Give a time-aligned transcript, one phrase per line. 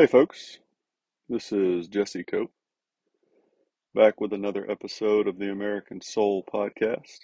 [0.00, 0.58] Hey, folks,
[1.28, 2.50] this is Jesse Cope
[3.94, 7.18] back with another episode of the American Soul Podcast.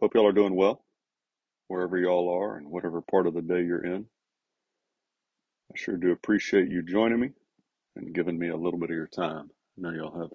[0.00, 0.84] Hope y'all are doing well
[1.66, 4.06] wherever y'all are and whatever part of the day you're in.
[5.72, 7.30] I sure do appreciate you joining me
[7.96, 9.50] and giving me a little bit of your time.
[9.76, 10.30] I know y'all have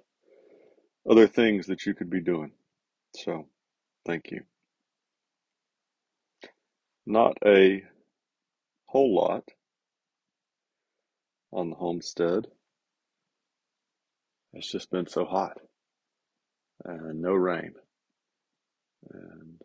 [1.09, 2.51] other things that you could be doing,
[3.15, 3.47] so
[4.05, 4.41] thank you.
[7.05, 7.81] Not a
[8.87, 9.45] whole lot
[11.54, 12.48] on the homestead.
[14.54, 15.57] It's just been so hot
[16.84, 17.74] and no rain.
[19.12, 19.62] And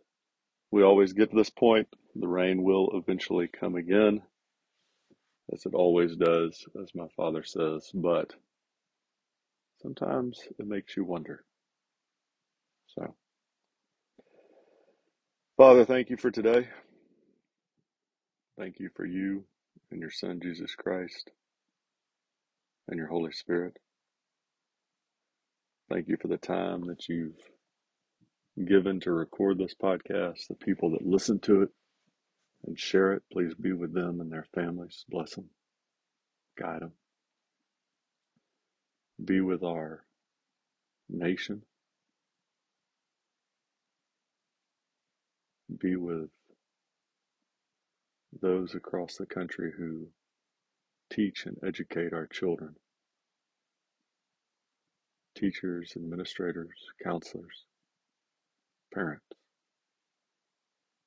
[0.71, 4.23] we always get to this point, the rain will eventually come again,
[5.53, 8.35] as it always does, as my father says, but
[9.83, 11.45] sometimes it makes you wonder.
[12.89, 13.15] So,
[15.57, 16.69] Father, thank you for today.
[18.59, 19.45] Thank you for you
[19.91, 21.31] and your Son, Jesus Christ
[22.89, 23.77] and your Holy Spirit.
[25.91, 27.39] Thank you for the time that you've
[28.67, 31.69] given to record this podcast, the people that listen to it
[32.67, 33.23] and share it.
[33.33, 35.05] Please be with them and their families.
[35.09, 35.47] Bless them,
[36.59, 36.93] guide them.
[39.25, 40.05] Be with our
[41.09, 41.63] nation.
[45.81, 46.31] Be with
[48.41, 50.09] those across the country who
[51.11, 52.75] teach and educate our children
[55.37, 57.65] teachers, administrators, counselors,
[58.93, 59.25] parents,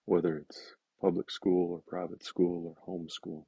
[0.05, 3.43] whether it's public school or private school or homeschool.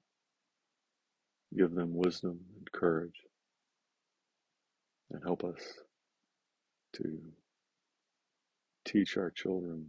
[1.58, 3.16] Give them wisdom and courage
[5.12, 5.62] and help us
[6.94, 7.20] to
[8.86, 9.88] teach our children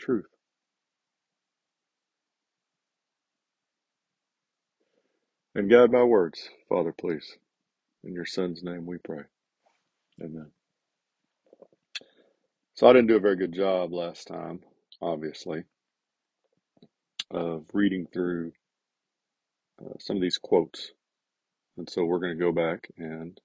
[0.00, 0.37] truth.
[5.58, 7.36] And guide my words, Father, please.
[8.04, 9.24] In your Son's name we pray.
[10.22, 10.52] Amen.
[12.74, 14.60] So I didn't do a very good job last time,
[15.02, 15.64] obviously,
[17.32, 18.52] of reading through
[19.84, 20.92] uh, some of these quotes.
[21.76, 23.36] And so we're going to go back and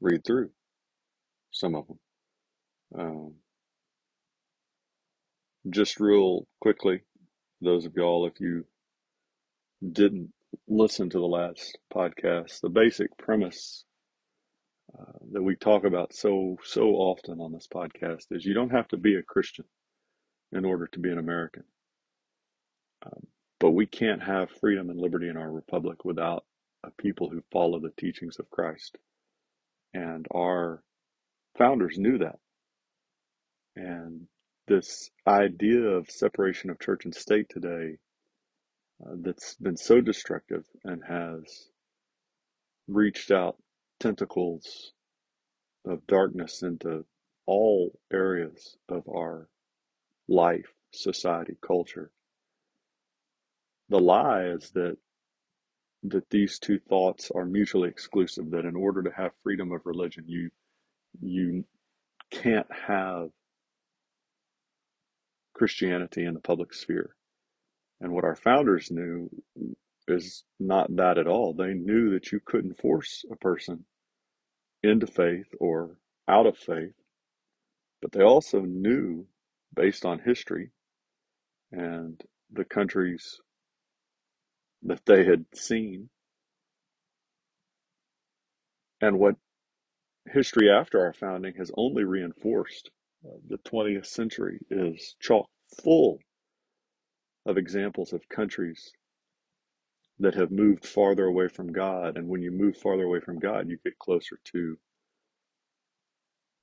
[0.00, 0.50] read through
[1.52, 1.98] some of them.
[2.98, 3.34] Um,
[5.70, 7.02] just real quickly,
[7.60, 8.64] those of y'all, if you
[9.92, 10.32] didn't
[10.68, 13.84] listen to the last podcast, the basic premise
[14.98, 18.88] uh, that we talk about so so often on this podcast is you don't have
[18.88, 19.64] to be a Christian
[20.52, 21.64] in order to be an American.
[23.04, 23.26] Um,
[23.60, 26.44] but we can't have freedom and liberty in our republic without
[26.84, 28.96] a people who follow the teachings of Christ.
[29.94, 30.82] And our
[31.58, 32.38] founders knew that.
[33.76, 34.26] And
[34.66, 37.98] this idea of separation of church and state today
[39.04, 41.68] uh, that's been so destructive and has
[42.88, 43.56] reached out
[43.98, 44.92] tentacles
[45.86, 47.04] of darkness into
[47.46, 49.48] all areas of our
[50.28, 52.10] life, society, culture.
[53.88, 54.96] The lie is that
[56.04, 60.24] that these two thoughts are mutually exclusive that in order to have freedom of religion
[60.26, 60.50] you
[61.20, 61.64] you
[62.30, 63.28] can't have
[65.54, 67.14] Christianity in the public sphere.
[68.00, 69.28] And what our founders knew
[70.08, 71.52] is not that at all.
[71.52, 73.84] They knew that you couldn't force a person
[74.82, 75.96] into faith or
[76.26, 76.94] out of faith,
[78.00, 79.26] but they also knew,
[79.74, 80.70] based on history
[81.70, 83.40] and the countries
[84.82, 86.08] that they had seen,
[89.02, 89.36] and what
[90.32, 92.90] history after our founding has only reinforced.
[93.22, 95.46] Uh, the 20th century is chock
[95.82, 96.18] full
[97.50, 98.92] of examples of countries
[100.20, 102.16] that have moved farther away from God.
[102.16, 104.78] And when you move farther away from God, you get closer to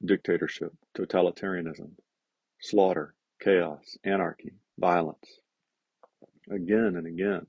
[0.05, 1.89] dictatorship, totalitarianism,
[2.61, 5.39] slaughter, chaos, anarchy, violence,
[6.49, 7.45] again and again.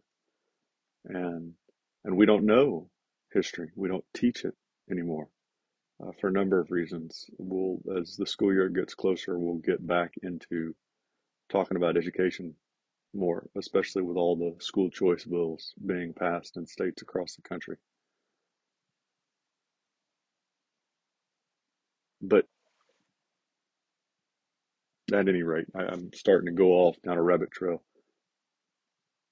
[1.05, 1.55] And
[2.05, 2.88] and we don't know
[3.32, 3.70] history.
[3.76, 4.55] We don't teach it
[4.90, 5.29] anymore
[6.02, 7.26] uh, for a number of reasons.
[7.38, 10.75] We'll, as the school year gets closer, we'll get back into
[11.50, 12.55] talking about education
[13.14, 17.76] more, especially with all the school choice bills being passed in states across the country.
[22.20, 22.46] But
[25.12, 27.82] at any rate, I, I'm starting to go off down a rabbit trail.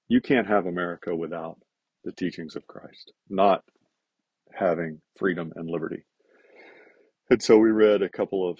[0.07, 1.57] You can't have America without
[2.03, 3.63] the teachings of Christ, not
[4.53, 6.03] having freedom and liberty.
[7.29, 8.57] And so we read a couple of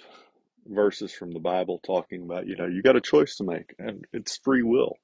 [0.66, 4.04] verses from the Bible talking about, you know, you got a choice to make, and
[4.12, 4.96] it's free will.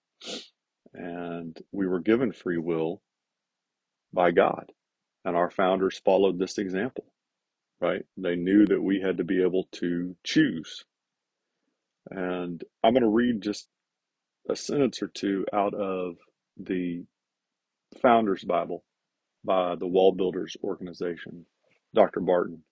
[0.94, 3.02] And we were given free will
[4.12, 4.72] by God.
[5.24, 7.04] And our founders followed this example,
[7.80, 8.04] right?
[8.16, 10.84] They knew that we had to be able to choose.
[12.10, 13.68] And I'm going to read just
[14.48, 16.16] a sentence or two out of
[16.58, 17.04] the
[18.02, 18.84] Founders Bible
[19.44, 21.46] by the Wall Builders Organization,
[21.94, 22.20] Dr.
[22.20, 22.62] Barton.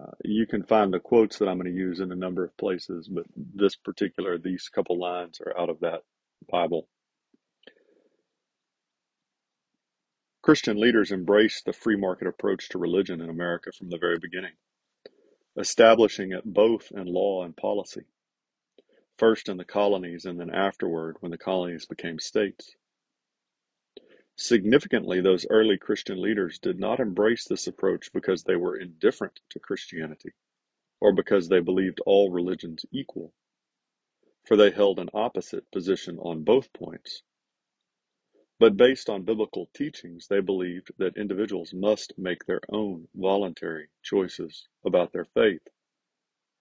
[0.00, 2.56] Uh, you can find the quotes that I'm going to use in a number of
[2.56, 6.02] places, but this particular, these couple lines are out of that
[6.48, 6.88] Bible.
[10.42, 14.54] Christian leaders embraced the free market approach to religion in America from the very beginning,
[15.58, 18.04] establishing it both in law and policy,
[19.18, 22.76] first in the colonies and then afterward when the colonies became states.
[24.36, 29.60] Significantly, those early Christian leaders did not embrace this approach because they were indifferent to
[29.60, 30.32] Christianity
[31.00, 33.32] or because they believed all religions equal,
[34.46, 37.22] for they held an opposite position on both points.
[38.58, 44.68] But based on biblical teachings, they believed that individuals must make their own voluntary choices
[44.84, 45.66] about their faith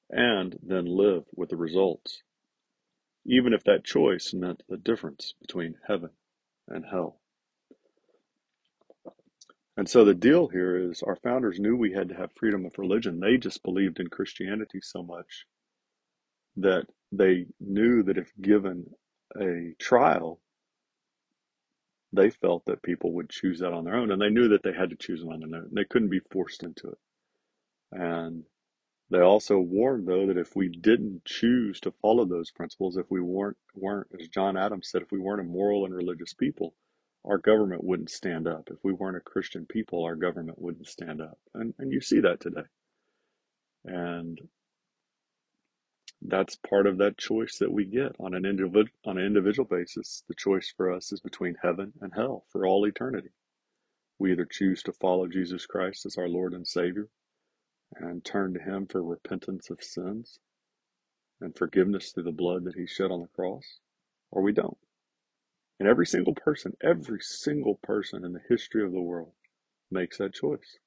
[0.10, 2.24] and then live with the results,
[3.26, 6.12] even if that choice meant the difference between heaven
[6.68, 7.20] and hell.
[9.76, 12.78] And so the deal here is our founders knew we had to have freedom of
[12.78, 13.20] religion.
[13.20, 15.46] They just believed in Christianity so much
[16.58, 18.86] that they knew that if given
[19.40, 20.40] a trial,
[22.12, 24.12] they felt that people would choose that on their own.
[24.12, 25.70] And they knew that they had to choose on their own.
[25.72, 26.98] They couldn't be forced into it.
[27.92, 28.44] And
[29.12, 33.22] they also warned, though, that if we didn't choose to follow those principles, if we
[33.22, 36.76] weren't, weren't, as John Adams said, if we weren't a moral and religious people,
[37.26, 38.70] our government wouldn't stand up.
[38.72, 41.40] If we weren't a Christian people, our government wouldn't stand up.
[41.56, 42.62] And, and you see that today.
[43.86, 44.40] And
[46.22, 50.24] that's part of that choice that we get on an individual on an individual basis.
[50.28, 53.30] The choice for us is between heaven and hell for all eternity.
[54.20, 57.08] We either choose to follow Jesus Christ as our Lord and Savior
[57.96, 60.40] and turn to Him for repentance of sins
[61.42, 63.80] and forgiveness through the blood that He shed on the cross,
[64.32, 64.78] or we don't.
[65.80, 69.32] And every single person, every single person in the history of the world
[69.90, 70.78] makes that choice,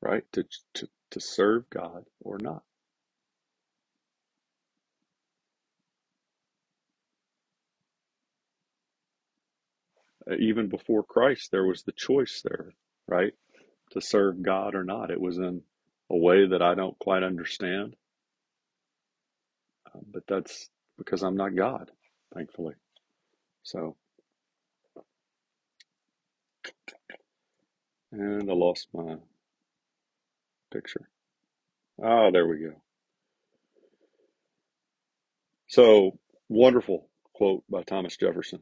[0.00, 0.24] right?
[0.32, 0.44] To,
[0.74, 2.62] to, to serve God or not.
[10.38, 12.72] Even before Christ, there was the choice there,
[13.08, 13.32] right?
[13.92, 15.10] To serve God or not.
[15.10, 15.62] It was in
[16.10, 17.96] a way that I don't quite understand.
[19.86, 21.90] Uh, but that's because I'm not God,
[22.34, 22.74] thankfully.
[23.62, 23.96] So,
[28.12, 29.16] and I lost my
[30.72, 31.08] picture.
[32.02, 32.82] Ah, there we go.
[35.68, 36.18] So,
[36.48, 38.60] wonderful quote by Thomas Jefferson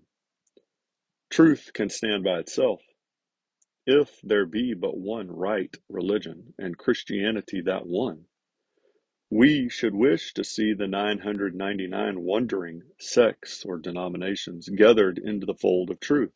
[1.31, 2.83] Truth can stand by itself.
[3.87, 8.27] If there be but one right religion, and Christianity that one,
[9.31, 15.91] we should wish to see the 999 wandering sects or denominations gathered into the fold
[15.91, 16.35] of truth.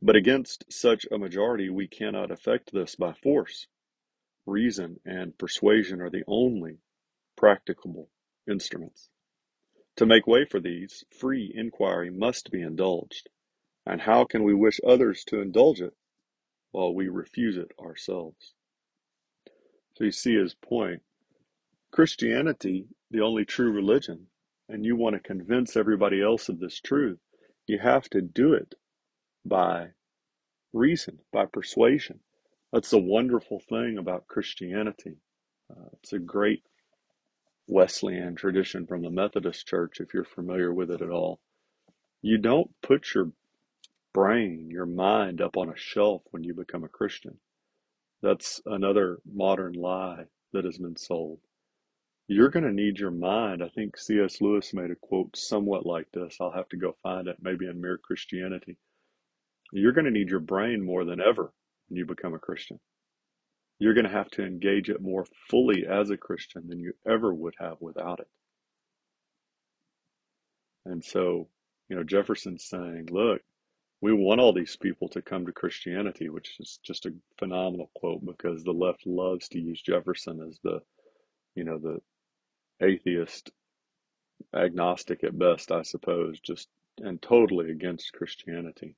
[0.00, 3.66] But against such a majority we cannot effect this by force.
[4.46, 6.78] Reason and persuasion are the only
[7.36, 8.08] practicable
[8.48, 9.10] instruments.
[9.96, 13.28] To make way for these, free inquiry must be indulged.
[13.86, 15.94] And how can we wish others to indulge it
[16.72, 18.54] while we refuse it ourselves?
[19.96, 21.02] So you see his point.
[21.92, 24.26] Christianity, the only true religion,
[24.68, 27.18] and you want to convince everybody else of this truth,
[27.66, 28.74] you have to do it
[29.44, 29.88] by
[30.72, 32.20] reason, by persuasion.
[32.72, 35.18] That's the wonderful thing about Christianity.
[35.70, 36.62] Uh, it's a great
[37.68, 41.40] Wesleyan tradition from the Methodist Church, if you're familiar with it at all.
[42.20, 43.30] You don't put your
[44.14, 47.38] brain, your mind up on a shelf when you become a Christian.
[48.22, 51.40] That's another modern lie that has been sold.
[52.26, 53.62] You're going to need your mind.
[53.62, 54.40] I think C.S.
[54.40, 56.38] Lewis made a quote somewhat like this.
[56.40, 58.78] I'll have to go find it, maybe in Mere Christianity.
[59.72, 61.52] You're going to need your brain more than ever
[61.88, 62.80] when you become a Christian.
[63.78, 67.34] You're going to have to engage it more fully as a Christian than you ever
[67.34, 68.28] would have without it.
[70.86, 71.48] And so,
[71.88, 73.42] you know, Jefferson's saying, look,
[74.04, 78.22] we want all these people to come to Christianity, which is just a phenomenal quote
[78.22, 80.82] because the left loves to use Jefferson as the,
[81.54, 82.02] you know, the
[82.84, 83.50] atheist,
[84.54, 86.68] agnostic at best, I suppose, just
[86.98, 88.94] and totally against Christianity.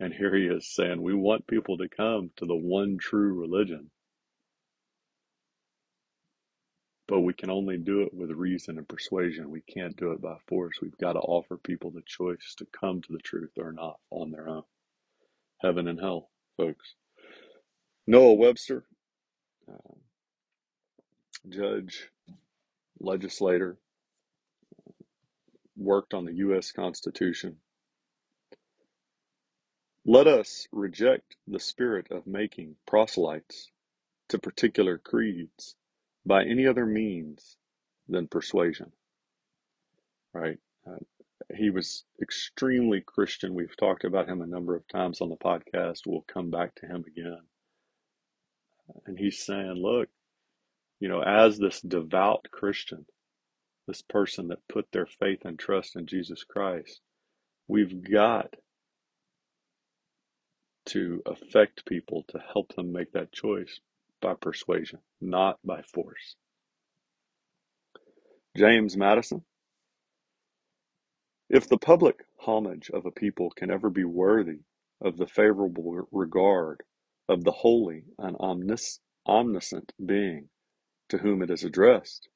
[0.00, 3.90] And here he is saying, we want people to come to the one true religion.
[7.08, 9.50] But we can only do it with reason and persuasion.
[9.50, 10.80] We can't do it by force.
[10.82, 14.30] We've got to offer people the choice to come to the truth or not on
[14.32, 14.62] their own.
[15.62, 16.94] heaven and hell, folks.
[18.06, 18.84] Noah Webster,
[19.70, 19.94] uh,
[21.48, 22.10] judge,
[23.00, 23.78] legislator,
[25.76, 26.72] worked on the U.S.
[26.72, 27.58] Constitution.
[30.06, 33.70] Let us reject the spirit of making proselytes
[34.30, 35.76] to particular creeds
[36.24, 37.56] by any other means
[38.08, 38.92] than persuasion.
[40.32, 40.58] Right?
[40.86, 40.96] Uh,
[41.54, 43.54] he was extremely Christian.
[43.54, 46.06] We've talked about him a number of times on the podcast.
[46.06, 47.42] We'll come back to him again.
[49.06, 50.08] And he's saying, look,
[51.00, 53.06] you know, as this devout Christian,
[53.86, 57.00] this person that put their faith and trust in Jesus Christ,
[57.66, 58.54] we've got
[60.86, 63.80] to affect people to help them make that choice
[64.22, 66.36] by persuasion, not by force.
[68.56, 69.42] James Madison.
[71.50, 74.60] If the public homage of a people can ever be worthy
[75.00, 76.82] of the favorable regard
[77.28, 80.50] of the holy and omnis- omniscient being
[81.10, 82.28] to whom it is addressed,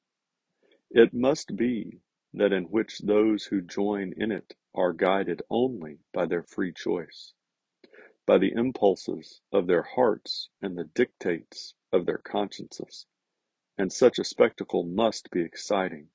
[0.91, 1.99] it must be
[2.33, 7.33] that in which those who join in it are guided only by their free choice,
[8.27, 13.05] by the impulses of their hearts and the dictates of their consciences,
[13.77, 16.07] and such a spectacle must be exciting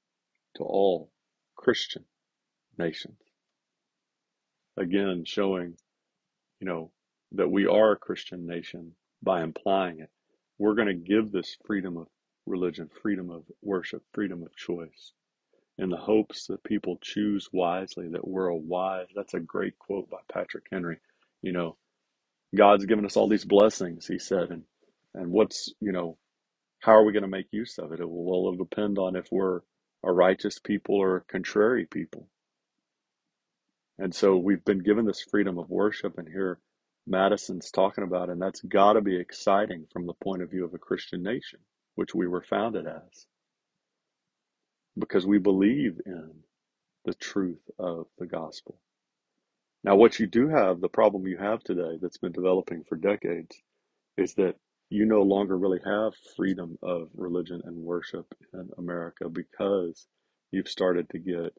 [0.56, 1.10] to all
[1.56, 2.04] Christian
[2.78, 3.18] nations.
[4.76, 5.76] Again, showing,
[6.60, 6.90] you know,
[7.32, 10.10] that we are a Christian nation by implying it.
[10.58, 12.08] We're going to give this freedom of
[12.46, 15.12] religion, freedom of worship, freedom of choice,
[15.78, 19.06] in the hopes that people choose wisely, that we're a wise.
[19.14, 20.98] That's a great quote by Patrick Henry.
[21.40, 21.76] You know,
[22.54, 24.64] God's given us all these blessings, he said, and
[25.14, 26.19] and what's you know,
[26.81, 28.00] how are we going to make use of it?
[28.00, 29.61] It will, it'll depend on if we're
[30.04, 32.28] a righteous people or a contrary people.
[33.99, 36.59] And so we've been given this freedom of worship, and here
[37.07, 40.75] Madison's talking about, and that's got to be exciting from the point of view of
[40.75, 41.61] a Christian nation,
[41.95, 43.26] which we were founded as,
[44.99, 46.31] because we believe in
[47.04, 48.78] the truth of the gospel.
[49.85, 53.57] Now, what you do have, the problem you have today that's been developing for decades,
[54.16, 54.57] is that
[54.92, 60.06] you no longer really have freedom of religion and worship in America because
[60.50, 61.54] you've started to get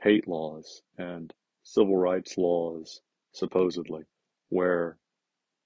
[0.00, 1.34] hate laws and
[1.64, 3.00] civil rights laws,
[3.32, 4.04] supposedly,
[4.50, 4.96] where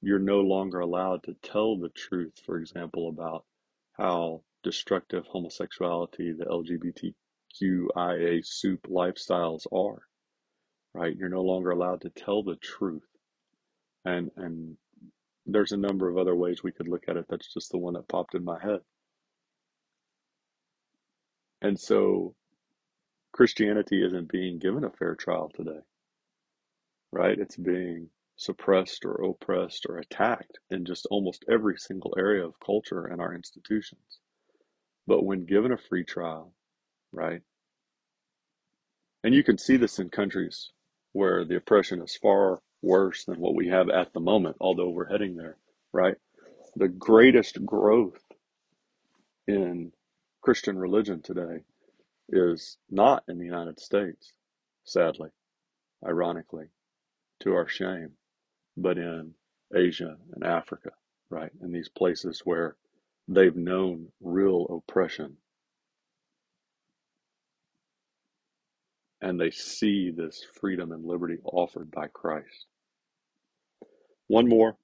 [0.00, 3.44] you're no longer allowed to tell the truth, for example, about
[3.92, 6.46] how destructive homosexuality, the
[7.60, 10.04] LGBTQIA soup lifestyles are,
[10.94, 11.14] right?
[11.14, 13.02] You're no longer allowed to tell the truth.
[14.06, 14.78] And, and
[15.48, 17.26] there's a number of other ways we could look at it.
[17.28, 18.80] That's just the one that popped in my head.
[21.62, 22.34] And so
[23.32, 25.80] Christianity isn't being given a fair trial today,
[27.12, 27.38] right?
[27.38, 33.06] It's being suppressed or oppressed or attacked in just almost every single area of culture
[33.06, 34.20] and our institutions.
[35.06, 36.52] But when given a free trial,
[37.12, 37.40] right?
[39.24, 40.70] And you can see this in countries
[41.12, 45.08] where the oppression is far worse than what we have at the moment, although we're
[45.08, 45.56] heading there,
[45.92, 46.16] right?
[46.76, 48.22] The greatest growth
[49.46, 49.92] in
[50.42, 51.64] Christian religion today
[52.28, 54.32] is not in the United States,
[54.84, 55.30] sadly,
[56.06, 56.66] ironically,
[57.40, 58.12] to our shame,
[58.76, 59.34] but in
[59.74, 60.90] Asia and Africa,
[61.30, 61.50] right?
[61.62, 62.76] In these places where
[63.28, 65.36] they've known real oppression.
[69.20, 72.66] And they see this freedom and liberty offered by Christ.
[74.28, 74.76] One more,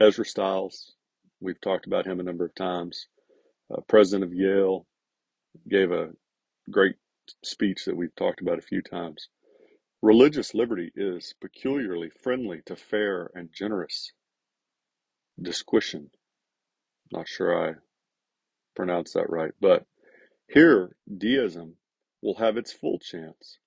[0.00, 0.94] Ezra Stiles.
[1.40, 3.06] We've talked about him a number of times.
[3.70, 4.86] Uh, president of Yale
[5.68, 6.10] gave a
[6.70, 6.96] great
[7.42, 9.28] speech that we've talked about a few times.
[10.02, 14.12] Religious liberty is peculiarly friendly to fair and generous
[15.40, 16.10] disquisition.
[17.12, 17.74] Not sure I
[18.74, 19.84] pronounced that right, but
[20.48, 21.76] here deism
[22.22, 23.58] will have its full chance,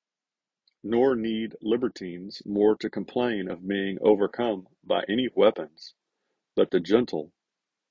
[0.84, 5.94] nor need libertines more to complain of being overcome by any weapons
[6.56, 7.32] but the gentle,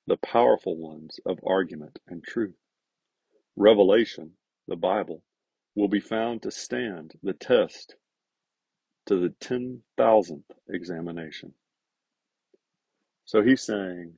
[0.07, 2.57] the powerful ones of argument and truth.
[3.57, 4.33] Revelation
[4.69, 5.25] the Bible,
[5.75, 7.97] will be found to stand the test
[9.07, 11.55] to the 10,000th examination.
[13.25, 14.15] So he's saying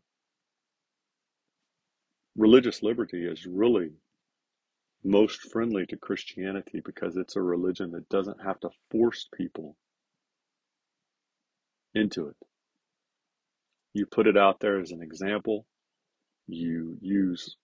[2.37, 3.93] religious liberty is really
[5.05, 9.77] most friendly to Christianity because it's a religion that doesn't have to force people
[11.95, 12.37] into it.
[13.95, 15.67] You put it out there as an example.
[16.49, 17.57] You use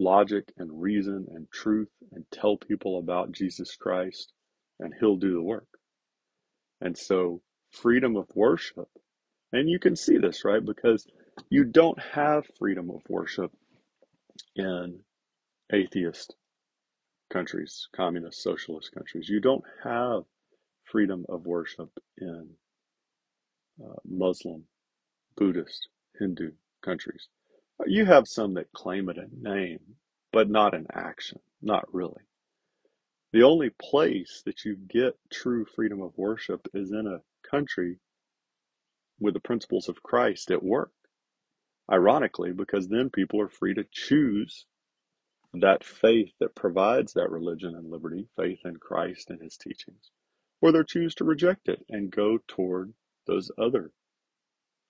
[0.00, 4.32] logic and reason and truth and tell people about Jesus Christ,
[4.80, 5.68] and He'll do the work.
[6.80, 8.88] And so, freedom of worship
[9.52, 10.64] And you can see this, right?
[10.64, 11.06] Because
[11.50, 13.52] you don't have freedom of worship
[14.56, 15.00] in
[15.72, 16.34] atheist
[17.30, 19.28] countries, communist, socialist countries.
[19.28, 20.22] You don't have
[20.84, 22.50] freedom of worship in
[23.82, 24.64] uh, Muslim,
[25.36, 26.52] Buddhist, Hindu
[26.82, 27.28] countries.
[27.86, 29.80] You have some that claim it in name,
[30.32, 32.22] but not in action, not really.
[33.32, 37.98] The only place that you get true freedom of worship is in a country
[39.20, 40.92] with the principles of Christ at work.
[41.90, 44.66] Ironically, because then people are free to choose
[45.62, 50.10] that faith that provides that religion and liberty, faith in Christ and his teachings,
[50.62, 52.92] or they choose to reject it and go toward
[53.26, 53.92] those other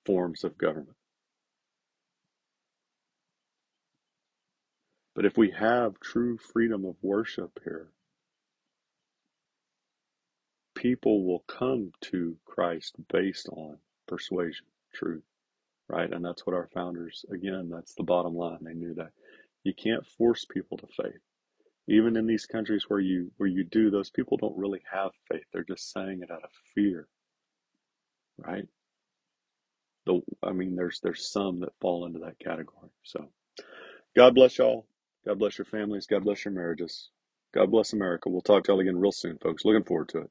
[0.07, 0.97] forms of government.
[5.15, 7.89] But if we have true freedom of worship here,
[10.77, 15.25] people will come to Christ based on persuasion, truth,
[15.89, 16.13] right?
[16.13, 18.61] And that's what our founders, again, that's the bottom line.
[18.63, 19.11] They knew that.
[19.67, 21.21] You can't force people to faith.
[21.89, 25.45] Even in these countries where you where you do, those people don't really have faith.
[25.53, 27.09] They're just saying it out of fear,
[28.39, 28.67] right?
[30.07, 32.91] The I mean, there's there's some that fall into that category.
[33.05, 33.31] So
[34.17, 34.87] God bless y'all.
[35.27, 36.07] God bless your families.
[36.07, 37.11] God bless your marriages.
[37.55, 38.31] God bless America.
[38.31, 39.65] We'll talk to y'all again real soon, folks.
[39.65, 40.31] Looking forward to it.